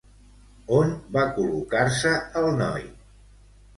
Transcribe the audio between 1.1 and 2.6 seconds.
va col·locar-se el